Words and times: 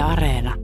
Areena. 0.00 0.54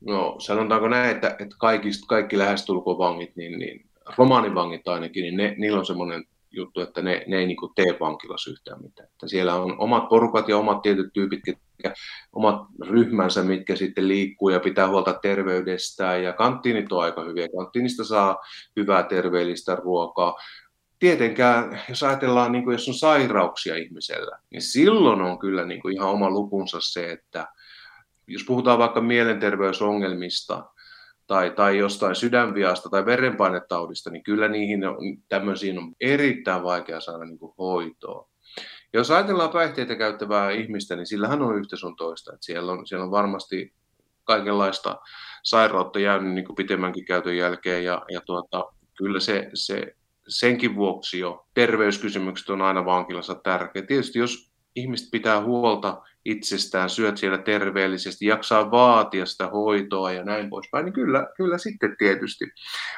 No 0.00 0.36
sanotaanko 0.38 0.88
näin, 0.88 1.10
että, 1.10 1.36
että 1.38 1.56
kaikista, 1.58 2.06
kaikki 2.06 2.38
lähestulkoon 2.38 2.98
vangit, 2.98 3.36
niin, 3.36 3.58
niin 3.58 3.86
romaanivangit 4.18 4.88
ainakin, 4.88 5.22
niin 5.22 5.36
ne, 5.36 5.54
niillä 5.58 5.78
on 5.78 5.86
semmoinen 5.86 6.24
juttu, 6.50 6.80
että 6.80 7.02
ne, 7.02 7.24
ne 7.26 7.38
ei 7.38 7.46
niin 7.46 7.56
tee 7.74 7.96
vankilassa 8.00 8.50
yhtään 8.50 8.82
mitään. 8.82 9.08
Että 9.12 9.28
siellä 9.28 9.54
on 9.54 9.74
omat 9.78 10.08
porukat 10.08 10.48
ja 10.48 10.58
omat 10.58 10.82
tietyt 10.82 11.12
tyypit, 11.12 11.40
ja 11.84 11.94
omat 12.32 12.60
ryhmänsä, 12.88 13.42
mitkä 13.42 13.76
sitten 13.76 14.08
liikkuu 14.08 14.48
ja 14.48 14.60
pitää 14.60 14.88
huolta 14.88 15.18
terveydestään. 15.22 16.22
Ja 16.22 16.32
kanttiinit 16.32 16.92
on 16.92 17.02
aika 17.02 17.24
hyviä. 17.24 17.48
Kanttiinista 17.56 18.04
saa 18.04 18.36
hyvää 18.76 19.02
terveellistä 19.02 19.76
ruokaa. 19.76 20.34
Tietenkään, 20.98 21.80
jos 21.88 22.02
ajatellaan, 22.02 22.52
niin 22.52 22.64
kuin 22.64 22.74
jos 22.74 22.88
on 22.88 22.94
sairauksia 22.94 23.76
ihmisellä, 23.76 24.38
niin 24.50 24.62
silloin 24.62 25.20
on 25.20 25.38
kyllä 25.38 25.64
niin 25.64 25.82
kuin 25.82 25.94
ihan 25.94 26.08
oma 26.08 26.30
lukunsa 26.30 26.78
se, 26.80 27.12
että 27.12 27.48
jos 28.26 28.44
puhutaan 28.44 28.78
vaikka 28.78 29.00
mielenterveysongelmista, 29.00 30.64
tai, 31.26 31.50
tai 31.50 31.78
jostain 31.78 32.16
sydänviasta 32.16 32.88
tai 32.90 33.06
verenpainetaudista, 33.06 34.10
niin 34.10 34.22
kyllä 34.22 34.48
niihin 34.48 34.86
on, 34.88 34.96
tämmöisiin 35.28 35.78
on 35.78 35.92
erittäin 36.00 36.62
vaikea 36.62 37.00
saada 37.00 37.24
niin 37.24 37.38
hoitoa. 37.58 38.28
Jos 38.92 39.10
ajatellaan 39.10 39.50
päihteitä 39.50 39.96
käyttävää 39.96 40.50
ihmistä, 40.50 40.96
niin 40.96 41.06
sillähän 41.06 41.42
on 41.42 41.58
yhtä 41.58 41.76
sun 41.76 41.96
toista. 41.96 42.32
Että 42.32 42.46
siellä, 42.46 42.72
on, 42.72 42.86
siellä 42.86 43.04
on 43.04 43.10
varmasti 43.10 43.72
kaikenlaista 44.24 45.00
sairautta 45.42 45.98
jäänyt 45.98 46.34
niin 46.34 46.44
kuin 46.44 46.56
pitemmänkin 46.56 47.04
käytön 47.04 47.36
jälkeen 47.36 47.84
ja, 47.84 48.02
ja 48.10 48.20
tuota, 48.20 48.64
kyllä 48.98 49.20
se, 49.20 49.50
se, 49.54 49.96
senkin 50.28 50.74
vuoksi 50.74 51.18
jo 51.18 51.46
terveyskysymykset 51.54 52.50
on 52.50 52.62
aina 52.62 52.84
vankilassa 52.84 53.34
tärkeä. 53.34 53.82
Tietysti 53.82 54.18
jos 54.18 54.53
ihmiset 54.76 55.08
pitää 55.10 55.42
huolta 55.42 56.02
itsestään, 56.24 56.90
syöt 56.90 57.16
siellä 57.16 57.38
terveellisesti, 57.38 58.26
jaksaa 58.26 58.70
vaatia 58.70 59.26
sitä 59.26 59.46
hoitoa 59.46 60.12
ja 60.12 60.24
näin 60.24 60.50
poispäin, 60.50 60.84
niin 60.84 60.92
kyllä, 60.92 61.26
kyllä 61.36 61.58
sitten 61.58 61.96
tietysti. 61.98 62.44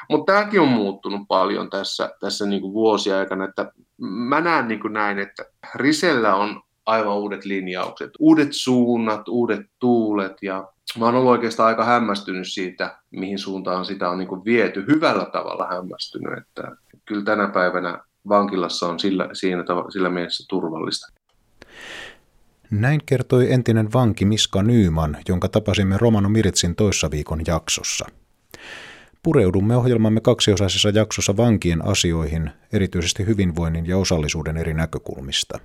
Mutta 0.09 0.33
tämäkin 0.33 0.61
on 0.61 0.67
muuttunut 0.67 1.21
paljon 1.27 1.69
tässä, 1.69 2.09
tässä 2.19 2.45
niin 2.45 2.61
kuin 2.61 2.73
vuosia 2.73 3.19
aikana, 3.19 3.45
että 3.45 3.71
mä 3.97 4.41
näen 4.41 4.67
niin 4.67 4.79
kuin 4.79 4.93
näin, 4.93 5.19
että 5.19 5.45
Risellä 5.75 6.35
on 6.35 6.61
aivan 6.85 7.17
uudet 7.17 7.45
linjaukset, 7.45 8.11
uudet 8.19 8.49
suunnat, 8.51 9.27
uudet 9.27 9.65
tuulet 9.79 10.37
ja 10.41 10.67
mä 10.99 11.05
oon 11.05 11.15
ollut 11.15 11.31
oikeastaan 11.31 11.67
aika 11.67 11.83
hämmästynyt 11.83 12.47
siitä, 12.47 12.97
mihin 13.11 13.39
suuntaan 13.39 13.85
sitä 13.85 14.09
on 14.09 14.17
niin 14.17 14.27
kuin 14.27 14.45
viety, 14.45 14.85
hyvällä 14.87 15.25
tavalla 15.25 15.67
hämmästynyt, 15.67 16.37
että 16.37 16.75
kyllä 17.05 17.23
tänä 17.23 17.47
päivänä 17.47 17.99
vankilassa 18.29 18.87
on 18.87 18.99
sillä, 18.99 19.29
siinä, 19.33 19.63
sillä 19.89 20.09
mielessä 20.09 20.45
turvallista. 20.49 21.16
Näin 22.71 23.01
kertoi 23.05 23.51
entinen 23.51 23.93
vanki 23.93 24.25
Miska 24.25 24.63
Nyyman, 24.63 25.17
jonka 25.29 25.49
tapasimme 25.49 25.97
Romano 25.97 26.29
Miritsin 26.29 26.75
toissa 26.75 27.11
viikon 27.11 27.41
jaksossa. 27.47 28.05
Pureudumme 29.23 29.75
ohjelmamme 29.75 30.21
kaksiosaisessa 30.21 30.89
jaksossa 30.89 31.37
vankien 31.37 31.85
asioihin, 31.85 32.51
erityisesti 32.73 33.25
hyvinvoinnin 33.25 33.85
ja 33.85 33.97
osallisuuden 33.97 34.57
eri 34.57 34.73
näkökulmista. 34.73 35.59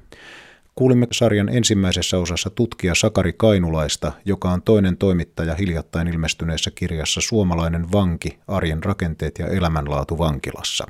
Kuulimme 0.74 1.06
sarjan 1.12 1.48
ensimmäisessä 1.48 2.18
osassa 2.18 2.50
tutkija 2.50 2.94
Sakari 2.94 3.32
Kainulaista, 3.32 4.12
joka 4.24 4.50
on 4.50 4.62
toinen 4.62 4.96
toimittaja 4.96 5.54
hiljattain 5.54 6.08
ilmestyneessä 6.08 6.70
kirjassa 6.74 7.20
Suomalainen 7.20 7.92
vanki, 7.92 8.38
arjen 8.48 8.84
rakenteet 8.84 9.38
ja 9.38 9.46
elämänlaatu 9.46 10.18
vankilassa. 10.18 10.86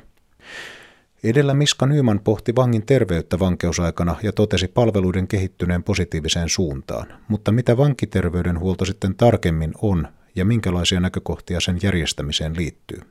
Edellä 1.23 1.53
Miska 1.53 1.85
Nyman 1.85 2.19
pohti 2.19 2.55
vangin 2.55 2.85
terveyttä 2.85 3.39
vankeusaikana 3.39 4.15
ja 4.23 4.31
totesi 4.31 4.67
palveluiden 4.67 5.27
kehittyneen 5.27 5.83
positiiviseen 5.83 6.49
suuntaan. 6.49 7.05
Mutta 7.27 7.51
mitä 7.51 7.77
vankiterveydenhuolto 7.77 8.85
sitten 8.85 9.15
tarkemmin 9.15 9.73
on 9.81 10.07
ja 10.35 10.45
minkälaisia 10.45 10.99
näkökohtia 10.99 11.59
sen 11.59 11.77
järjestämiseen 11.83 12.57
liittyy? 12.57 13.01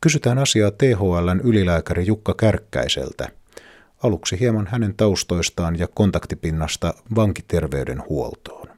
Kysytään 0.00 0.38
asiaa 0.38 0.70
THLn 0.70 1.40
ylilääkäri 1.44 2.06
Jukka 2.06 2.34
Kärkkäiseltä. 2.34 3.28
Aluksi 4.02 4.40
hieman 4.40 4.66
hänen 4.66 4.94
taustoistaan 4.96 5.78
ja 5.78 5.88
kontaktipinnasta 5.94 6.94
vankiterveydenhuoltoon. 7.16 8.68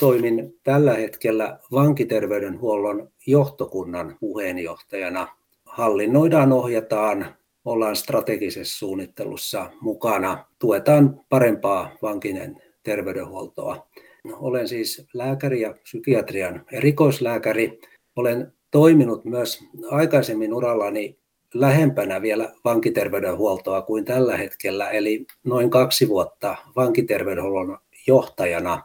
Toimin 0.00 0.54
tällä 0.62 0.94
hetkellä 0.94 1.58
vankiterveydenhuollon 1.72 3.08
johtokunnan 3.26 4.16
puheenjohtajana. 4.20 5.28
Hallinnoidaan, 5.64 6.52
ohjataan 6.52 7.39
ollaan 7.64 7.96
strategisessa 7.96 8.78
suunnittelussa 8.78 9.70
mukana, 9.80 10.44
tuetaan 10.58 11.20
parempaa 11.28 11.90
vankinen 12.02 12.62
terveydenhuoltoa. 12.82 13.86
Olen 14.32 14.68
siis 14.68 15.06
lääkäri 15.14 15.60
ja 15.60 15.74
psykiatrian 15.82 16.64
erikoislääkäri. 16.72 17.80
Olen 18.16 18.52
toiminut 18.70 19.24
myös 19.24 19.64
aikaisemmin 19.90 20.54
urallani 20.54 21.18
lähempänä 21.54 22.22
vielä 22.22 22.52
vankiterveydenhuoltoa 22.64 23.82
kuin 23.82 24.04
tällä 24.04 24.36
hetkellä, 24.36 24.90
eli 24.90 25.26
noin 25.44 25.70
kaksi 25.70 26.08
vuotta 26.08 26.56
vankiterveydenhuollon 26.76 27.78
johtajana. 28.06 28.82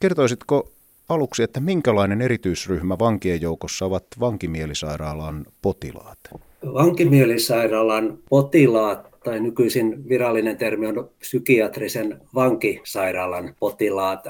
Kertoisitko 0.00 0.72
aluksi, 1.08 1.42
että 1.42 1.60
minkälainen 1.60 2.22
erityisryhmä 2.22 2.98
vankien 2.98 3.40
joukossa 3.40 3.84
ovat 3.84 4.06
vankimielisairaalan 4.20 5.46
potilaat? 5.62 6.18
Vankimielisairaalan 6.64 8.18
potilaat 8.30 9.08
tai 9.24 9.40
nykyisin 9.40 10.08
virallinen 10.08 10.56
termi 10.56 10.86
on 10.86 11.10
psykiatrisen 11.18 12.20
vankisairaalan 12.34 13.54
potilaat 13.60 14.24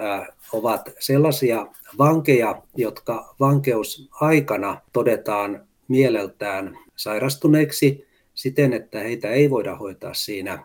ovat 0.53 0.91
sellaisia 0.99 1.67
vankeja, 1.99 2.63
jotka 2.77 3.35
vankeusaikana 3.41 4.81
todetaan 4.93 5.67
mieleltään 5.89 6.79
sairastuneiksi 6.97 8.07
siten, 8.35 8.73
että 8.73 8.99
heitä 8.99 9.31
ei 9.31 9.51
voida 9.51 9.77
hoitaa 9.77 10.15
siinä 10.15 10.59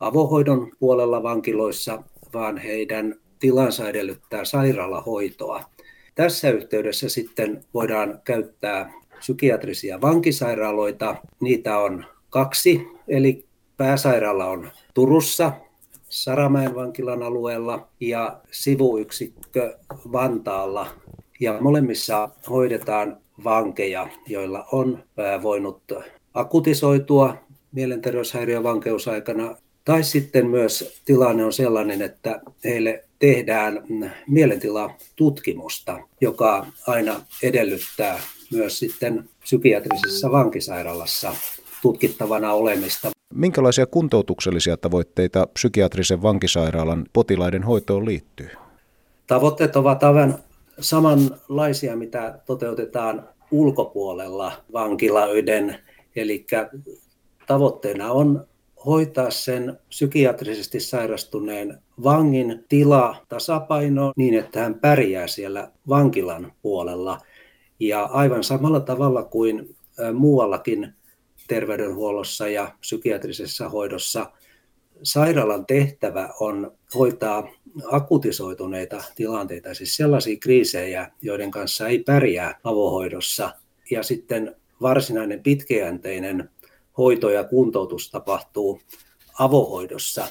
avohoidon 0.00 0.72
puolella 0.78 1.22
vankiloissa, 1.22 2.02
vaan 2.34 2.58
heidän 2.58 3.14
tilansa 3.38 3.88
edellyttää 3.88 4.44
sairaalahoitoa. 4.44 5.64
Tässä 6.14 6.50
yhteydessä 6.50 7.08
sitten 7.08 7.64
voidaan 7.74 8.20
käyttää 8.24 8.92
psykiatrisia 9.22 10.00
vankisairaaloita. 10.00 11.16
Niitä 11.40 11.78
on 11.78 12.04
kaksi, 12.30 12.86
eli 13.08 13.44
pääsairaala 13.76 14.46
on 14.46 14.70
Turussa, 14.94 15.52
Saramäen 16.08 16.74
vankilan 16.74 17.22
alueella 17.22 17.88
ja 18.00 18.40
sivuyksikkö 18.50 19.78
Vantaalla. 20.12 20.86
Ja 21.40 21.60
molemmissa 21.60 22.28
hoidetaan 22.50 23.16
vankeja, 23.44 24.08
joilla 24.26 24.66
on 24.72 25.04
voinut 25.42 25.82
akutisoitua 26.34 27.36
mielenterveyshäiriö 27.72 28.62
vankeusaikana. 28.62 29.56
Tai 29.84 30.02
sitten 30.04 30.46
myös 30.46 31.00
tilanne 31.04 31.44
on 31.44 31.52
sellainen, 31.52 32.02
että 32.02 32.40
heille 32.64 33.04
tehdään 33.18 33.82
mielentilatutkimusta, 34.28 35.98
joka 36.20 36.66
aina 36.86 37.20
edellyttää 37.42 38.20
myös 38.52 38.78
sitten 38.78 39.28
psykiatrisessa 39.40 40.32
vankisairaalassa 40.32 41.36
tutkittavana 41.82 42.52
olemista. 42.52 43.10
Minkälaisia 43.34 43.86
kuntoutuksellisia 43.86 44.76
tavoitteita 44.76 45.46
psykiatrisen 45.46 46.22
vankisairaalan 46.22 47.06
potilaiden 47.12 47.62
hoitoon 47.62 48.04
liittyy? 48.04 48.48
Tavoitteet 49.26 49.76
ovat 49.76 50.02
aivan 50.02 50.38
samanlaisia, 50.80 51.96
mitä 51.96 52.38
toteutetaan 52.46 53.28
ulkopuolella 53.50 54.52
vankiloiden. 54.72 55.78
Eli 56.16 56.46
tavoitteena 57.46 58.12
on 58.12 58.46
hoitaa 58.86 59.30
sen 59.30 59.78
psykiatrisesti 59.88 60.80
sairastuneen 60.80 61.78
vangin 62.04 62.64
tila 62.68 63.16
tasapaino 63.28 64.12
niin, 64.16 64.34
että 64.34 64.60
hän 64.60 64.74
pärjää 64.74 65.26
siellä 65.26 65.70
vankilan 65.88 66.52
puolella– 66.62 67.18
ja 67.88 68.02
aivan 68.02 68.44
samalla 68.44 68.80
tavalla 68.80 69.22
kuin 69.22 69.76
muuallakin 70.14 70.94
terveydenhuollossa 71.48 72.48
ja 72.48 72.74
psykiatrisessa 72.80 73.68
hoidossa, 73.68 74.30
sairaalan 75.02 75.66
tehtävä 75.66 76.28
on 76.40 76.72
hoitaa 76.94 77.48
akutisoituneita 77.90 79.04
tilanteita, 79.14 79.74
siis 79.74 79.96
sellaisia 79.96 80.36
kriisejä, 80.36 81.10
joiden 81.22 81.50
kanssa 81.50 81.88
ei 81.88 81.98
pärjää 81.98 82.60
avohoidossa. 82.64 83.54
Ja 83.90 84.02
sitten 84.02 84.56
varsinainen 84.82 85.42
pitkäjänteinen 85.42 86.50
hoito 86.98 87.30
ja 87.30 87.44
kuntoutus 87.44 88.10
tapahtuu 88.10 88.80
avohoidossa. 89.38 90.28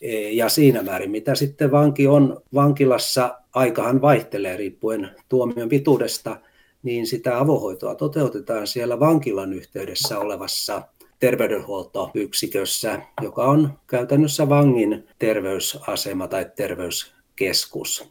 E, 0.00 0.30
ja 0.30 0.48
siinä 0.48 0.82
määrin, 0.82 1.10
mitä 1.10 1.34
sitten 1.34 1.70
vanki 1.70 2.06
on 2.06 2.42
vankilassa, 2.54 3.38
aikahan 3.54 4.02
vaihtelee 4.02 4.56
riippuen 4.56 5.10
tuomion 5.28 5.68
pituudesta– 5.68 6.36
niin 6.82 7.06
sitä 7.06 7.38
avohoitoa 7.38 7.94
toteutetaan 7.94 8.66
siellä 8.66 9.00
vankilan 9.00 9.52
yhteydessä 9.52 10.18
olevassa 10.18 10.82
terveydenhuoltoyksikössä, 11.18 13.02
joka 13.22 13.44
on 13.44 13.72
käytännössä 13.86 14.48
vangin 14.48 15.06
terveysasema 15.18 16.28
tai 16.28 16.46
terveyskeskus. 16.56 18.10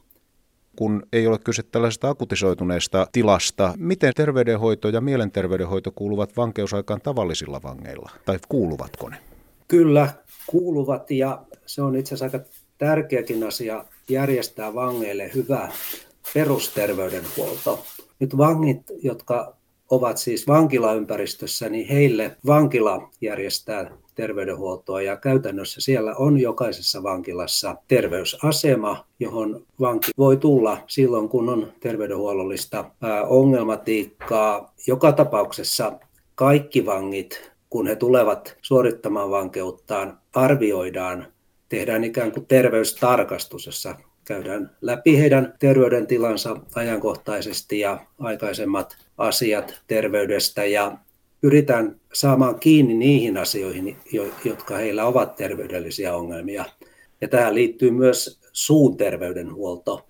kun 0.76 1.04
ei 1.14 1.28
ole 1.28 1.38
kyse 1.40 1.64
tällaisesta 1.64 2.10
akutisoituneesta 2.10 3.08
tilasta. 3.12 3.74
Miten 3.78 4.14
terveydenhoito 4.16 4.90
ja 4.90 5.02
mielenterveydenhoito 5.02 5.92
kuuluvat 5.92 6.38
vankeusaikaan 6.38 7.02
tavallisilla 7.02 7.62
vangeilla, 7.64 8.12
tai 8.26 8.40
kuuluvatko 8.50 9.10
ne? 9.10 9.18
Kyllä, 9.68 10.14
kuuluvat 10.48 11.12
ja 11.12 11.44
se 11.66 11.82
on 11.82 11.96
itse 11.96 12.16
asiassa 12.16 12.38
aika 12.38 12.50
tärkeäkin 12.78 13.44
asia 13.44 13.86
järjestää 14.10 14.76
vangeille 14.76 15.32
hyvä 15.36 15.70
perusterveydenhuolto. 16.34 17.86
Nyt 18.20 18.38
vangit, 18.38 18.82
jotka 19.04 19.56
ovat 19.90 20.18
siis 20.18 20.48
vankilaympäristössä, 20.48 21.70
niin 21.70 21.88
heille 21.88 22.38
vankila 22.46 23.10
järjestää 23.22 23.92
terveydenhuoltoa 24.16 25.02
ja 25.02 25.18
käytännössä 25.18 25.82
siellä 25.82 26.16
on 26.16 26.40
jokaisessa 26.40 27.04
vankilassa 27.04 27.76
terveysasema, 27.88 29.06
johon 29.20 29.66
vanki 29.80 30.12
voi 30.18 30.38
tulla 30.38 30.78
silloin, 30.88 31.30
kun 31.30 31.50
on 31.50 31.74
terveydenhuollollista 31.80 32.92
ongelmatiikkaa. 33.28 34.74
Joka 34.88 35.12
tapauksessa 35.12 36.00
kaikki 36.36 36.86
vangit, 36.86 37.52
kun 37.70 37.88
he 37.88 37.96
tulevat 37.96 38.58
suorittamaan 38.62 39.32
vankeuttaan, 39.32 40.18
arvioidaan, 40.34 41.28
tehdään 41.70 42.04
ikään 42.04 42.32
kuin 42.32 42.46
terveystarkastus, 42.46 43.66
jossa 43.66 43.96
käydään 44.30 44.72
läpi 44.82 45.18
heidän 45.18 45.54
terveydentilansa 45.60 46.58
ajankohtaisesti 46.76 47.80
ja 47.80 48.06
aikaisemmat 48.20 48.98
asiat 49.18 49.82
terveydestä 49.88 50.66
ja 50.66 50.98
pyritään 51.42 52.00
saamaan 52.14 52.60
kiinni 52.60 52.94
niihin 52.94 53.38
asioihin, 53.38 53.98
jotka 54.46 54.78
heillä 54.78 55.06
ovat 55.06 55.36
terveydellisiä 55.36 56.16
ongelmia. 56.16 56.66
Ja 57.22 57.28
tähän 57.28 57.56
liittyy 57.56 57.92
myös 57.92 58.40
suuterveydenhuolto 58.54 60.08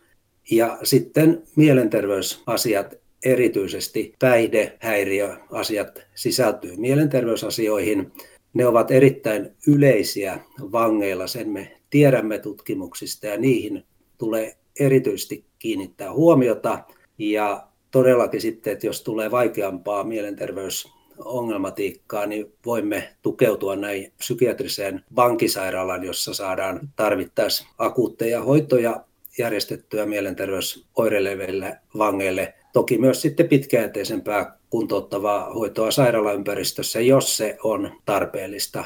ja 0.52 0.78
sitten 0.84 1.44
mielenterveysasiat, 1.56 2.96
erityisesti 3.26 4.14
päihdehäiriöasiat 4.20 6.02
sisältyy 6.16 6.76
mielenterveysasioihin. 6.78 8.12
Ne 8.54 8.68
ovat 8.68 8.92
erittäin 8.92 9.50
yleisiä 9.68 10.40
vangeilla, 10.72 11.28
sen 11.28 11.50
me 11.50 11.72
tiedämme 11.90 12.40
tutkimuksista 12.40 13.28
ja 13.28 13.38
niihin 13.38 13.84
tulee 14.20 14.58
erityisesti 14.80 15.46
kiinnittää 15.60 16.14
huomiota. 16.14 16.84
Ja 17.18 17.68
todellakin 17.92 18.42
sitten, 18.42 18.74
että 18.74 18.88
jos 18.88 19.02
tulee 19.02 19.32
vaikeampaa 19.32 20.04
mielenterveysongelmatiikkaa, 20.04 22.26
niin 22.26 22.54
voimme 22.66 23.16
tukeutua 23.22 23.76
näin 23.76 24.14
psykiatriseen 24.18 25.04
vankisairaalaan, 25.16 26.04
jossa 26.04 26.34
saadaan 26.34 26.90
tarvittaessa 26.96 27.68
akuutteja 27.78 28.44
hoitoja 28.44 29.04
järjestettyä 29.38 30.06
mielenterveysoireileville 30.06 31.78
vangeille. 31.98 32.54
Toki 32.74 32.98
myös 32.98 33.22
sitten 33.22 33.50
pitkäjänteisempää 33.50 34.60
kuntouttavaa 34.70 35.54
hoitoa 35.54 35.92
sairaalaympäristössä, 35.92 37.02
jos 37.02 37.38
se 37.38 37.58
on 37.64 37.92
tarpeellista. 38.06 38.86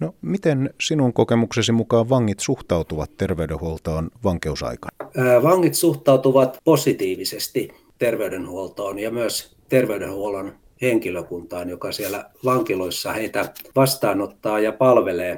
No, 0.00 0.14
miten 0.22 0.70
sinun 0.80 1.12
kokemuksesi 1.12 1.72
mukaan 1.72 2.08
vangit 2.08 2.40
suhtautuvat 2.40 3.16
terveydenhuoltoon 3.16 4.10
vankeusaikana? 4.24 4.96
Vangit 5.42 5.74
suhtautuvat 5.74 6.58
positiivisesti 6.64 7.68
terveydenhuoltoon 7.98 8.98
ja 8.98 9.10
myös 9.10 9.56
terveydenhuollon 9.68 10.52
henkilökuntaan, 10.82 11.68
joka 11.68 11.92
siellä 11.92 12.30
vankiloissa 12.44 13.12
heitä 13.12 13.52
vastaanottaa 13.76 14.60
ja 14.60 14.72
palvelee. 14.72 15.36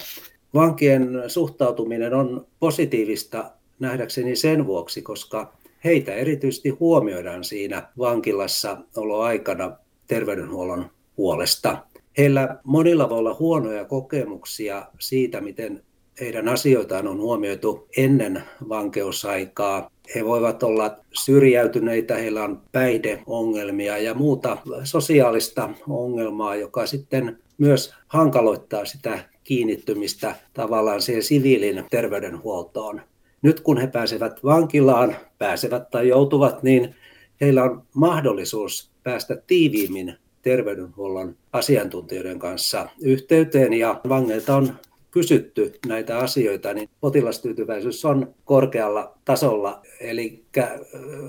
Vankien 0.54 1.22
suhtautuminen 1.26 2.14
on 2.14 2.46
positiivista 2.60 3.50
nähdäkseni 3.78 4.36
sen 4.36 4.66
vuoksi, 4.66 5.02
koska 5.02 5.52
heitä 5.84 6.14
erityisesti 6.14 6.68
huomioidaan 6.68 7.44
siinä 7.44 7.88
vankilassa 7.98 8.76
oloaikana 8.96 9.76
terveydenhuollon 10.06 10.90
puolesta. 11.16 11.78
Heillä 12.18 12.58
monilla 12.64 13.08
voi 13.08 13.18
olla 13.18 13.36
huonoja 13.38 13.84
kokemuksia 13.84 14.86
siitä, 14.98 15.40
miten 15.40 15.82
heidän 16.20 16.48
asioitaan 16.48 17.08
on 17.08 17.20
huomioitu 17.20 17.88
ennen 17.96 18.42
vankeusaikaa. 18.68 19.90
He 20.14 20.24
voivat 20.24 20.62
olla 20.62 20.96
syrjäytyneitä, 21.12 22.16
heillä 22.16 22.44
on 22.44 22.62
päihdeongelmia 22.72 23.98
ja 23.98 24.14
muuta 24.14 24.58
sosiaalista 24.84 25.70
ongelmaa, 25.88 26.56
joka 26.56 26.86
sitten 26.86 27.38
myös 27.58 27.94
hankaloittaa 28.08 28.84
sitä 28.84 29.18
kiinnittymistä 29.44 30.34
tavallaan 30.54 31.02
siihen 31.02 31.22
siviilin 31.22 31.84
terveydenhuoltoon. 31.90 33.00
Nyt 33.42 33.60
kun 33.60 33.78
he 33.78 33.86
pääsevät 33.86 34.44
vankilaan, 34.44 35.16
pääsevät 35.38 35.90
tai 35.90 36.08
joutuvat, 36.08 36.62
niin 36.62 36.94
heillä 37.40 37.64
on 37.64 37.82
mahdollisuus 37.94 38.90
päästä 39.02 39.36
tiiviimmin 39.46 40.14
terveydenhuollon 40.46 41.36
asiantuntijoiden 41.52 42.38
kanssa 42.38 42.88
yhteyteen 43.00 43.72
ja 43.72 44.00
vangeilta 44.08 44.56
on 44.56 44.74
kysytty 45.10 45.78
näitä 45.86 46.18
asioita, 46.18 46.74
niin 46.74 46.88
potilastyytyväisyys 47.00 48.04
on 48.04 48.34
korkealla 48.44 49.18
tasolla, 49.24 49.82
eli 50.00 50.44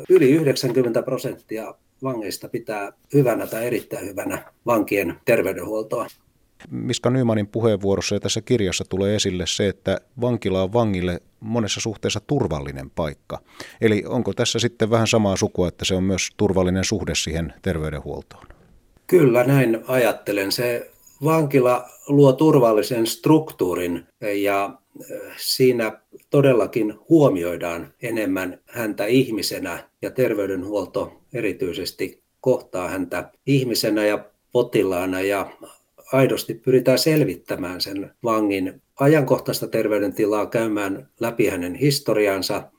yli 0.10 0.32
90 0.32 1.04
prosenttia 1.04 1.76
vangeista 2.04 2.50
pitää 2.50 2.94
hyvänä 3.14 3.48
tai 3.48 3.66
erittäin 3.66 4.08
hyvänä 4.08 4.54
vankien 4.66 5.16
terveydenhuoltoa. 5.26 6.08
Miska 6.72 7.10
Nymanin 7.10 7.48
puheenvuorossa 7.48 8.16
ja 8.16 8.20
tässä 8.20 8.42
kirjassa 8.42 8.84
tulee 8.90 9.16
esille 9.16 9.44
se, 9.48 9.68
että 9.68 10.02
vankila 10.22 10.64
on 10.64 10.74
vangille 10.74 11.20
monessa 11.40 11.82
suhteessa 11.82 12.20
turvallinen 12.20 12.90
paikka. 12.90 13.40
Eli 13.82 14.04
onko 14.08 14.34
tässä 14.34 14.60
sitten 14.60 14.90
vähän 14.90 15.08
samaa 15.08 15.38
sukua, 15.38 15.68
että 15.68 15.86
se 15.86 15.96
on 15.96 16.04
myös 16.04 16.30
turvallinen 16.38 16.84
suhde 16.84 17.16
siihen 17.16 17.54
terveydenhuoltoon? 17.62 18.57
Kyllä, 19.08 19.44
näin 19.44 19.84
ajattelen. 19.88 20.52
Se 20.52 20.92
vankila 21.24 21.90
luo 22.08 22.34
turvallisen 22.34 23.08
struktuurin 23.08 24.06
ja 24.42 24.80
eh, 25.12 25.22
siinä 25.38 26.02
todellakin 26.30 26.94
huomioidaan 27.10 27.94
enemmän 28.02 28.60
häntä 28.66 29.06
ihmisenä 29.06 29.90
ja 30.02 30.12
terveydenhuolto 30.12 31.22
erityisesti 31.34 32.24
kohtaa 32.42 32.90
häntä 32.90 33.32
ihmisenä 33.46 34.06
ja 34.06 34.26
potilaana 34.52 35.22
ja 35.22 35.52
aidosti 36.14 36.54
pyritään 36.54 37.00
selvittämään 37.00 37.82
sen 37.82 38.12
vangin 38.24 38.82
ajankohtaista 39.00 39.68
terveydentilaa, 39.68 40.46
käymään 40.46 41.10
läpi 41.20 41.48
hänen 41.48 41.76
historiansa 41.76 42.72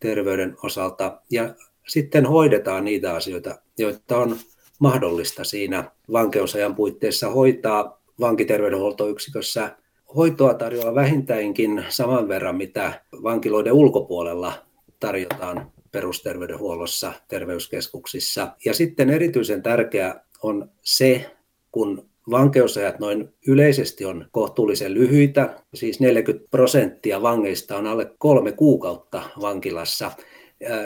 terveyden 0.00 0.56
osalta 0.62 1.20
ja 1.30 1.54
sitten 1.88 2.26
hoidetaan 2.26 2.84
niitä 2.84 3.14
asioita, 3.14 3.58
joita 3.78 4.18
on 4.18 4.36
mahdollista 4.80 5.44
siinä 5.44 5.90
vankeusajan 6.12 6.74
puitteissa 6.74 7.30
hoitaa 7.30 8.00
vankiterveydenhuoltoyksikössä 8.20 9.76
hoitoa 10.16 10.54
tarjoaa 10.54 10.94
vähintäänkin 10.94 11.84
saman 11.88 12.28
verran, 12.28 12.56
mitä 12.56 13.02
vankiloiden 13.22 13.72
ulkopuolella 13.72 14.52
tarjotaan 15.00 15.72
perusterveydenhuollossa, 15.92 17.12
terveyskeskuksissa. 17.28 18.52
Ja 18.64 18.74
sitten 18.74 19.10
erityisen 19.10 19.62
tärkeää 19.62 20.24
on 20.42 20.70
se, 20.82 21.30
kun 21.72 22.08
vankeusajat 22.30 22.98
noin 22.98 23.28
yleisesti 23.46 24.04
on 24.04 24.26
kohtuullisen 24.32 24.94
lyhyitä, 24.94 25.56
siis 25.74 26.00
40 26.00 26.48
prosenttia 26.50 27.22
vangeista 27.22 27.76
on 27.76 27.86
alle 27.86 28.12
kolme 28.18 28.52
kuukautta 28.52 29.22
vankilassa, 29.40 30.10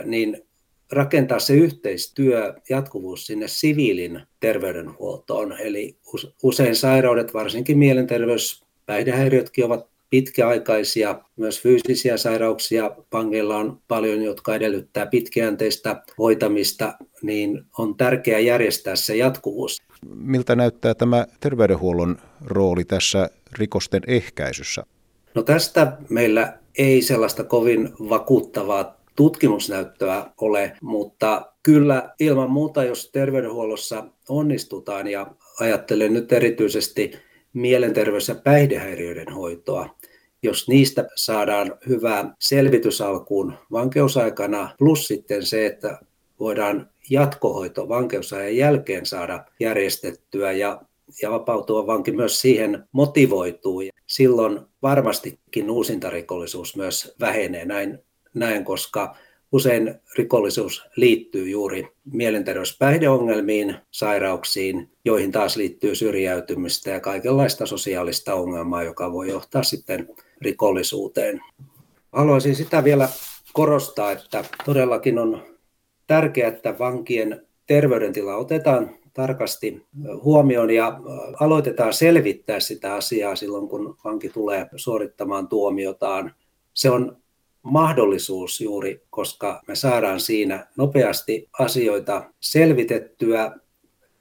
niin 0.05 0.48
rakentaa 0.93 1.39
se 1.39 1.55
yhteistyö, 1.55 2.55
jatkuvuus 2.71 3.27
sinne 3.27 3.49
siviilin 3.49 4.21
terveydenhuoltoon. 4.41 5.53
Eli 5.61 5.97
usein 6.43 6.77
sairaudet, 6.77 7.35
varsinkin 7.35 7.79
mielenterveys, 7.79 8.65
päihdehäiriötkin 8.87 9.65
ovat 9.65 9.89
pitkäaikaisia, 10.11 11.21
myös 11.37 11.63
fyysisiä 11.63 12.17
sairauksia. 12.17 12.91
Pangeilla 13.11 13.57
on 13.57 13.81
paljon, 13.89 14.23
jotka 14.23 14.55
edellyttää 14.55 15.07
pitkäjänteistä 15.07 16.03
hoitamista, 16.19 16.95
niin 17.23 17.65
on 17.79 17.97
tärkeää 17.97 18.41
järjestää 18.41 18.97
se 18.97 19.17
jatkuvuus. 19.17 19.83
Miltä 20.15 20.57
näyttää 20.57 20.95
tämä 20.95 21.27
terveydenhuollon 21.41 22.19
rooli 22.45 22.85
tässä 22.85 23.31
rikosten 23.53 24.03
ehkäisyssä? 24.07 24.83
No 25.35 25.43
tästä 25.43 25.93
meillä 26.09 26.59
ei 26.79 27.03
sellaista 27.03 27.45
kovin 27.45 27.91
vakuuttavaa 28.09 28.98
tutkimusnäyttöä 29.19 30.31
ole, 30.41 30.73
mutta 30.83 31.53
kyllä 31.63 32.15
ilman 32.21 32.51
muuta, 32.51 32.85
jos 32.85 33.11
terveydenhuollossa 33.11 34.05
onnistutaan 34.29 35.09
ja 35.09 35.27
ajattelen 35.61 36.15
nyt 36.15 36.33
erityisesti 36.33 37.13
mielenterveys- 37.53 38.29
ja 38.29 38.35
päihdehäiriöiden 38.35 39.29
hoitoa, 39.29 39.97
jos 40.43 40.69
niistä 40.69 41.09
saadaan 41.15 41.75
hyvä 41.89 42.31
selvitys 42.39 43.01
alkuun 43.01 43.53
vankeusaikana, 43.73 44.71
plus 44.79 45.07
sitten 45.07 45.47
se, 45.47 45.67
että 45.67 45.99
voidaan 46.41 46.91
jatkohoito 47.11 47.89
vankeusajan 47.89 48.57
jälkeen 48.57 49.07
saada 49.07 49.45
järjestettyä 49.61 50.53
ja, 50.53 50.81
ja 51.23 51.31
vapautua 51.31 51.87
vanki 51.87 52.13
myös 52.13 52.41
siihen 52.41 52.85
motivoituu. 52.93 53.83
Silloin 54.07 54.61
varmastikin 54.83 55.71
uusintarikollisuus 55.71 56.77
myös 56.77 57.15
vähenee. 57.21 57.65
Näin 57.65 57.99
näin, 58.39 58.65
koska 58.65 59.17
usein 59.53 59.95
rikollisuus 60.19 60.89
liittyy 60.97 61.49
juuri 61.49 61.89
mielenterveyspäihdeongelmiin, 62.13 63.77
sairauksiin, 63.91 64.91
joihin 65.05 65.33
taas 65.33 65.57
liittyy 65.57 65.95
syrjäytymistä 65.95 66.91
ja 66.91 67.01
kaikenlaista 67.01 67.67
sosiaalista 67.67 68.35
ongelmaa, 68.35 68.83
joka 68.83 69.13
voi 69.13 69.29
johtaa 69.29 69.63
sitten 69.63 70.09
rikollisuuteen. 70.41 71.41
Haluaisin 72.13 72.57
sitä 72.57 72.85
vielä 72.85 73.09
korostaa, 73.53 74.13
että 74.13 74.45
todellakin 74.65 75.19
on 75.19 75.43
tärkeää, 76.07 76.49
että 76.49 76.79
vankien 76.79 77.47
terveydentila 77.67 78.37
otetaan 78.37 78.91
tarkasti 79.15 79.87
huomioon 80.23 80.71
ja 80.71 81.01
aloitetaan 81.41 81.93
selvittää 81.93 82.61
sitä 82.61 82.95
asiaa 82.95 83.37
silloin, 83.37 83.69
kun 83.69 83.97
vanki 84.05 84.29
tulee 84.29 84.67
suorittamaan 84.77 85.49
tuomiotaan. 85.49 86.35
Se 86.75 86.91
on 86.91 87.17
mahdollisuus 87.63 88.61
juuri, 88.61 89.03
koska 89.11 89.63
me 89.69 89.75
saadaan 89.75 90.21
siinä 90.21 90.67
nopeasti 90.77 91.49
asioita 91.59 92.33
selvitettyä, 92.41 93.53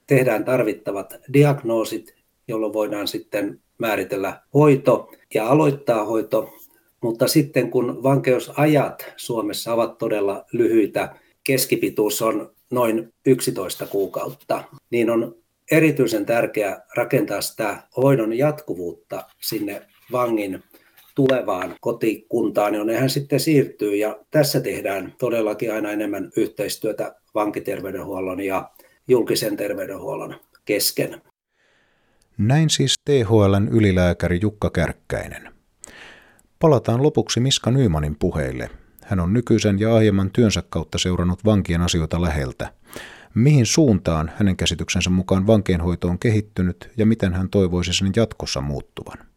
tehdään 0.06 0.44
tarvittavat 0.44 1.14
diagnoosit, 1.32 2.14
jolloin 2.48 2.72
voidaan 2.72 3.08
sitten 3.08 3.60
määritellä 3.78 4.40
hoito 4.54 5.10
ja 5.34 5.48
aloittaa 5.48 6.04
hoito. 6.04 6.52
Mutta 7.02 7.28
sitten 7.28 7.70
kun 7.70 8.02
vankeusajat 8.02 9.12
Suomessa 9.16 9.74
ovat 9.74 9.98
todella 9.98 10.44
lyhyitä, 10.52 11.16
keskipituus 11.44 12.22
on 12.22 12.54
noin 12.70 13.12
11 13.26 13.86
kuukautta, 13.86 14.64
niin 14.90 15.10
on 15.10 15.36
erityisen 15.70 16.26
tärkeää 16.26 16.86
rakentaa 16.96 17.40
sitä 17.40 17.82
hoidon 17.96 18.32
jatkuvuutta 18.32 19.24
sinne 19.40 19.82
vangin 20.12 20.62
tulevaan 21.18 21.76
kotikuntaan, 21.80 22.74
jonne 22.74 22.96
hän 22.96 23.10
sitten 23.10 23.40
siirtyy. 23.40 23.96
Ja 23.96 24.18
tässä 24.30 24.60
tehdään 24.60 25.14
todellakin 25.18 25.72
aina 25.72 25.90
enemmän 25.90 26.30
yhteistyötä 26.36 27.14
vankiterveydenhuollon 27.34 28.40
ja 28.40 28.70
julkisen 29.08 29.56
terveydenhuollon 29.56 30.34
kesken. 30.64 31.22
Näin 32.38 32.70
siis 32.70 32.94
THLn 33.04 33.68
ylilääkäri 33.70 34.38
Jukka 34.42 34.70
Kärkkäinen. 34.70 35.52
Palataan 36.58 37.02
lopuksi 37.02 37.40
Miska 37.40 37.70
Nymanin 37.70 38.16
puheille. 38.18 38.70
Hän 39.04 39.20
on 39.20 39.32
nykyisen 39.32 39.80
ja 39.80 39.94
aiemman 39.94 40.30
työnsä 40.30 40.62
kautta 40.68 40.98
seurannut 40.98 41.44
vankien 41.44 41.80
asioita 41.80 42.22
läheltä. 42.22 42.72
Mihin 43.34 43.66
suuntaan 43.66 44.32
hänen 44.36 44.56
käsityksensä 44.56 45.10
mukaan 45.10 45.46
vankeinhoito 45.46 46.08
on 46.08 46.18
kehittynyt 46.18 46.90
ja 46.96 47.06
miten 47.06 47.34
hän 47.34 47.48
toivoisi 47.48 47.92
sen 47.92 48.10
jatkossa 48.16 48.60
muuttuvan? 48.60 49.27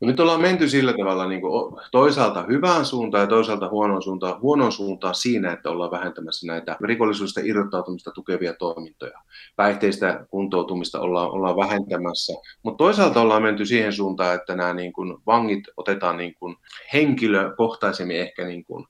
No 0.00 0.06
nyt 0.06 0.20
ollaan 0.20 0.40
menty 0.40 0.68
sillä 0.68 0.92
tavalla 0.92 1.28
niin 1.28 1.40
kuin 1.40 1.80
toisaalta 1.90 2.44
hyvään 2.48 2.84
suuntaan 2.84 3.22
ja 3.22 3.26
toisaalta 3.26 3.68
huonoon 3.68 4.02
suuntaan. 4.02 4.40
Huonoon 4.40 4.72
suuntaan 4.72 5.14
siinä, 5.14 5.52
että 5.52 5.70
ollaan 5.70 5.90
vähentämässä 5.90 6.46
näitä 6.46 6.76
rikollisuudesta 6.80 7.40
irrottautumista 7.44 8.10
tukevia 8.10 8.54
toimintoja. 8.54 9.18
Päihteistä 9.56 10.26
kuntoutumista 10.30 11.00
ollaan, 11.00 11.30
ollaan 11.30 11.56
vähentämässä. 11.56 12.32
Mutta 12.62 12.78
toisaalta 12.84 13.20
ollaan 13.20 13.42
menty 13.42 13.66
siihen 13.66 13.92
suuntaan, 13.92 14.34
että 14.34 14.56
nämä 14.56 14.74
niin 14.74 14.92
kuin 14.92 15.16
vangit 15.26 15.64
otetaan 15.76 16.16
niin 16.16 16.34
kuin 16.34 16.56
henkilökohtaisemmin 16.92 18.20
ehkä 18.20 18.44
niin 18.44 18.64
kuin 18.64 18.86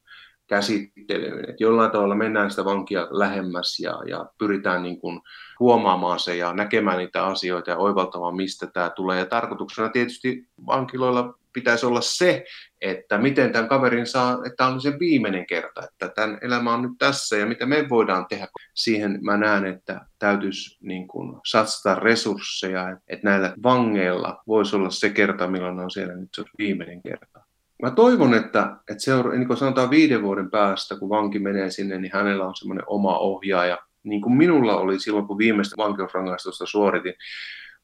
käsittelyyn. 0.49 1.51
Että 1.51 1.65
jollain 1.65 1.91
tavalla 1.91 2.15
mennään 2.15 2.51
sitä 2.51 2.65
vankia 2.65 3.07
lähemmäs 3.11 3.81
ja, 3.81 4.01
ja 4.07 4.27
pyritään 4.39 4.83
niin 4.83 5.01
kuin 5.01 5.21
huomaamaan 5.61 6.19
se 6.19 6.37
ja 6.37 6.53
näkemään 6.53 6.99
niitä 6.99 7.27
asioita 7.27 7.71
ja 7.71 7.77
oivaltamaan, 7.77 8.37
mistä 8.37 8.67
tämä 8.67 8.91
tulee. 8.91 9.19
Ja 9.19 9.27
tarkoituksena 9.27 9.89
tietysti 9.89 10.47
vankiloilla 10.67 11.39
pitäisi 11.53 11.87
olla 11.87 12.01
se, 12.01 12.45
että 12.81 13.19
miten 13.19 13.53
tämän 13.53 13.69
kaverin 13.69 14.07
saa, 14.07 14.33
että 14.33 14.57
tämä 14.57 14.71
on 14.71 14.81
se 14.81 14.99
viimeinen 14.99 15.47
kerta, 15.47 15.85
että 15.85 16.09
tämän 16.09 16.39
elämä 16.43 16.75
on 16.75 16.83
nyt 16.83 16.99
tässä 16.99 17.37
ja 17.37 17.47
mitä 17.47 17.67
me 17.67 17.87
voidaan 17.89 18.27
tehdä. 18.27 18.49
Siihen 18.75 19.19
mä 19.23 19.37
näen, 19.37 19.67
että 19.67 20.01
täytyisi 20.19 20.79
niin 20.81 21.09
kuin 21.09 21.41
satsata 21.47 21.95
resursseja, 21.95 22.97
että 23.09 23.29
näillä 23.29 23.55
vangeilla 23.63 24.43
voisi 24.47 24.77
olla 24.77 24.91
se 24.91 25.11
kerta, 25.11 25.49
milloin 25.49 25.81
on 25.81 25.91
siellä 25.91 26.15
nyt 26.15 26.29
se 26.35 26.45
viimeinen 26.59 27.03
kerta. 27.03 27.48
Mä 27.83 27.91
toivon, 27.91 28.35
että, 28.35 28.77
että 28.91 29.03
seura- 29.05 29.33
niin 29.33 29.47
kuin 29.47 29.57
sanotaan 29.57 29.91
viiden 29.91 30.23
vuoden 30.23 30.51
päästä, 30.51 30.97
kun 30.97 31.09
vanki 31.09 31.39
menee 31.39 31.71
sinne, 31.71 31.99
niin 31.99 32.13
hänellä 32.15 32.47
on 32.47 32.57
semmoinen 32.57 32.85
oma 32.87 33.19
ohjaaja, 33.19 33.79
niin 34.03 34.23
kuin 34.23 34.37
minulla 34.37 34.77
oli 34.77 35.01
silloin, 35.01 35.27
kun 35.27 35.39
viimeistä 35.39 35.77
vankeusrangaistusta 35.77 36.67
suoritin, 36.67 37.15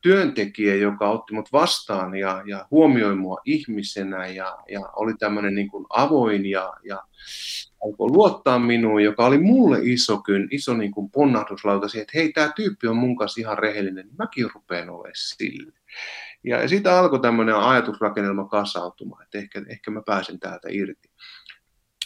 työntekijä, 0.00 0.74
joka 0.74 1.10
otti 1.10 1.34
mut 1.34 1.52
vastaan 1.52 2.14
ja, 2.14 2.42
ja 2.46 2.66
huomioi 2.70 3.16
mua 3.16 3.40
ihmisenä 3.44 4.26
ja, 4.26 4.58
ja 4.70 4.80
oli 4.96 5.14
tämmöinen 5.18 5.54
niin 5.54 5.68
kuin 5.68 5.86
avoin 5.90 6.46
ja, 6.46 6.72
ja 6.84 7.02
alkoi 7.84 8.10
luottaa 8.10 8.58
minuun, 8.58 9.02
joka 9.02 9.26
oli 9.26 9.38
mulle 9.38 9.78
iso, 9.82 10.22
iso 10.50 10.74
niin 10.74 10.92
kuin 10.92 11.10
ponnahduslauta 11.10 11.88
siihen, 11.88 12.02
että 12.02 12.18
hei, 12.18 12.32
tämä 12.32 12.52
tyyppi 12.56 12.86
on 12.86 12.96
mun 12.96 13.16
kanssa 13.16 13.40
ihan 13.40 13.58
rehellinen, 13.58 14.06
niin 14.06 14.16
mäkin 14.18 14.50
rupean 14.54 14.90
olemaan 14.90 15.12
sille. 15.14 15.72
Ja, 16.44 16.68
siitä 16.68 16.98
alkoi 16.98 17.20
tämmöinen 17.20 17.56
ajatusrakennelma 17.56 18.48
kasautumaan, 18.48 19.22
että 19.22 19.38
ehkä, 19.38 19.62
ehkä 19.68 19.90
mä 19.90 20.02
pääsen 20.06 20.40
täältä 20.40 20.68
irti. 20.70 21.10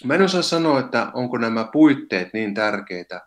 Mä 0.04 0.14
en 0.14 0.22
osaa 0.22 0.42
sanoa, 0.42 0.80
että 0.80 1.10
onko 1.14 1.38
nämä 1.38 1.68
puitteet 1.72 2.32
niin 2.32 2.54
tärkeitä 2.54 3.20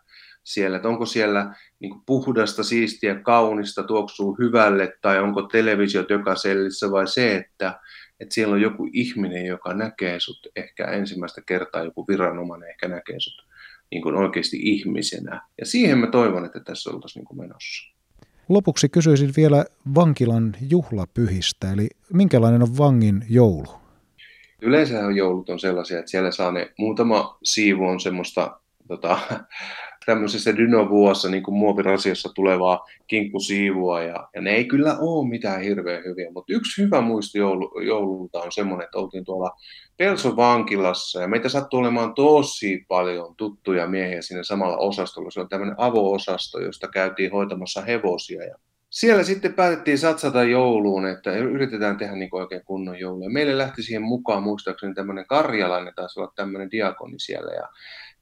siellä, 0.44 0.76
että 0.76 0.88
onko 0.88 1.06
siellä 1.06 1.54
niin 1.80 1.94
puhdasta, 2.06 2.62
siistiä, 2.62 3.14
kaunista, 3.14 3.82
tuoksuu 3.82 4.36
hyvälle, 4.38 4.98
tai 5.00 5.18
onko 5.18 5.42
televisiot 5.42 6.10
joka 6.10 6.36
sellissä, 6.36 6.90
vai 6.90 7.08
se, 7.08 7.36
että, 7.36 7.80
että 8.20 8.34
siellä 8.34 8.54
on 8.54 8.60
joku 8.60 8.88
ihminen, 8.92 9.46
joka 9.46 9.74
näkee 9.74 10.20
sut 10.20 10.48
ehkä 10.56 10.84
ensimmäistä 10.84 11.42
kertaa, 11.46 11.84
joku 11.84 12.08
viranomainen 12.08 12.70
ehkä 12.70 12.88
näkee 12.88 13.20
sut 13.20 13.46
niin 13.90 14.02
kuin 14.02 14.14
oikeasti 14.14 14.58
ihmisenä. 14.62 15.40
Ja 15.58 15.66
siihen 15.66 15.98
mä 15.98 16.06
toivon, 16.06 16.44
että 16.44 16.60
tässä 16.60 16.90
oltaisiin 16.90 17.24
niin 17.30 17.40
menossa. 17.40 17.91
Lopuksi 18.48 18.88
kysyisin 18.88 19.32
vielä 19.36 19.64
vankilan 19.94 20.56
juhlapyhistä, 20.70 21.72
eli 21.72 21.88
minkälainen 22.12 22.62
on 22.62 22.78
vangin 22.78 23.24
joulu? 23.28 23.68
Yleensä 24.62 24.94
joulut 25.16 25.50
on 25.50 25.58
sellaisia, 25.58 25.98
että 25.98 26.10
siellä 26.10 26.30
saa 26.30 26.52
ne 26.52 26.72
muutama 26.78 27.38
siivu 27.44 27.86
on 27.86 28.00
semmoista 28.00 28.60
tota, 28.88 29.18
tämmöisessä 30.06 30.56
dynovuossa 30.56 31.28
niin 31.28 31.42
kuin 31.42 31.54
muovirasiassa 31.54 32.32
tulevaa 32.34 32.86
kinkkusiivua 33.06 34.02
ja, 34.02 34.28
ja 34.34 34.40
ne 34.40 34.50
ei 34.50 34.64
kyllä 34.64 34.96
ole 35.00 35.28
mitään 35.28 35.62
hirveän 35.62 36.04
hyviä, 36.04 36.30
mutta 36.32 36.52
yksi 36.52 36.82
hyvä 36.82 37.00
muisto 37.00 37.38
joulu, 37.38 37.80
joululta 37.80 38.42
on 38.42 38.52
semmoinen, 38.52 38.84
että 38.84 38.98
oltiin 38.98 39.24
tuolla 39.24 39.56
Pelson 39.96 40.36
vankilassa 40.36 41.20
ja 41.20 41.28
meitä 41.28 41.48
sattuu 41.48 41.80
olemaan 41.80 42.14
tosi 42.14 42.84
paljon 42.88 43.36
tuttuja 43.36 43.86
miehiä 43.86 44.22
siinä 44.22 44.42
samalla 44.42 44.76
osastolla. 44.76 45.30
Se 45.30 45.40
on 45.40 45.48
tämmöinen 45.48 45.76
avo-osasto, 45.78 46.60
josta 46.60 46.88
käytiin 46.88 47.32
hoitamassa 47.32 47.80
hevosia 47.80 48.44
ja 48.44 48.56
siellä 48.92 49.22
sitten 49.22 49.54
päätettiin 49.54 49.98
satsata 49.98 50.44
jouluun, 50.44 51.06
että 51.06 51.32
yritetään 51.36 51.96
tehdä 51.96 52.16
niin 52.16 52.28
oikein 52.32 52.64
kunnon 52.64 52.98
joulua. 52.98 53.30
Meille 53.30 53.58
lähti 53.58 53.82
siihen 53.82 54.02
mukaan 54.02 54.42
muistaakseni 54.42 54.94
tämmöinen 54.94 55.26
karjalainen, 55.26 55.94
taisi 55.94 56.20
olla 56.20 56.32
tämmöinen 56.36 56.70
diakoni 56.70 57.18
siellä. 57.18 57.52
Ja 57.52 57.68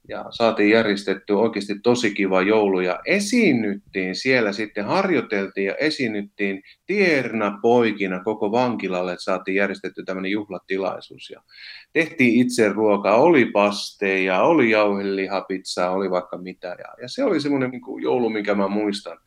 ja 0.08 0.24
saatiin 0.30 0.70
järjestetty 0.70 1.32
oikeasti 1.32 1.78
tosi 1.82 2.14
kiva 2.14 2.42
joulu 2.42 2.80
ja 2.80 3.00
esiinnyttiin 3.06 4.14
siellä 4.14 4.52
sitten, 4.52 4.84
harjoiteltiin 4.84 5.66
ja 5.66 5.74
esiinnyttiin 5.74 6.62
tierna 6.86 7.58
poikina 7.62 8.24
koko 8.24 8.52
vankilalle, 8.52 9.12
että 9.12 9.24
saatiin 9.24 9.54
järjestetty 9.54 10.04
tämmöinen 10.04 10.30
juhlatilaisuus 10.30 11.30
ja 11.30 11.42
tehtiin 11.92 12.40
itse 12.40 12.68
ruokaa, 12.68 13.16
oli 13.16 13.44
pasteja, 13.44 14.42
oli 14.42 14.70
jauhelihapizzaa, 14.70 15.90
oli 15.90 16.10
vaikka 16.10 16.38
mitä 16.38 16.68
ja, 16.68 17.02
ja 17.02 17.08
se 17.08 17.24
oli 17.24 17.40
semmoinen 17.40 17.70
niin 17.70 18.02
joulu, 18.02 18.30
minkä 18.30 18.54
mä 18.54 18.68
muistan. 18.68 19.18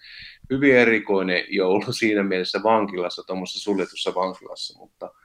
Hyvin 0.49 0.75
erikoinen 0.75 1.43
joulu 1.49 1.91
siinä 1.91 2.23
mielessä 2.23 2.63
vankilassa, 2.63 3.23
tuommoisessa 3.27 3.63
suljetussa 3.63 4.15
vankilassa, 4.15 4.79
mutta– 4.79 5.11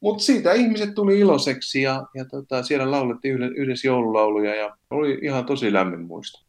mutta 0.00 0.24
siitä 0.24 0.52
ihmiset 0.52 0.94
tuli 0.94 1.18
iloiseksi 1.18 1.82
ja, 1.82 2.02
ja 2.14 2.24
tota, 2.24 2.62
siellä 2.62 2.90
laulettiin 2.90 3.42
yhdessä 3.42 3.88
joululauluja 3.88 4.54
ja 4.54 4.76
oli 4.90 5.18
ihan 5.22 5.44
tosi 5.44 5.72
lämmin 5.72 6.00
muisto. 6.00 6.46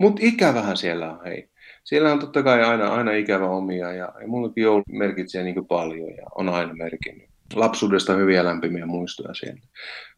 Mutta 0.00 0.20
ikävähän 0.24 0.76
siellä 0.76 1.12
on, 1.12 1.24
hei. 1.24 1.48
Siellä 1.84 2.12
on 2.12 2.18
totta 2.18 2.42
kai 2.42 2.62
aina, 2.62 2.88
aina 2.88 3.12
ikävä 3.12 3.48
omia 3.48 3.92
ja, 3.92 4.12
ja 4.20 4.26
mullekin 4.26 4.62
joulu 4.62 4.82
merkitsee 4.92 5.44
niin 5.44 5.66
paljon 5.66 6.10
ja 6.16 6.26
on 6.34 6.48
aina 6.48 6.74
merkinnyt. 6.74 7.28
Lapsuudesta 7.54 8.12
hyviä 8.12 8.44
lämpimiä 8.44 8.86
muistoja 8.86 9.34
siellä. 9.34 9.60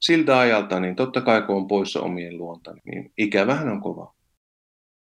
Siltä 0.01 0.39
ajalta, 0.39 0.81
niin 0.81 0.97
totta 0.97 1.21
kai 1.21 1.43
kun 1.43 1.57
on 1.57 1.69
poissa 1.69 2.01
omien 2.01 2.39
luonta, 2.39 2.75
niin 2.85 3.13
ikävähän 3.19 3.69
on 3.69 3.81
kova. 3.81 4.15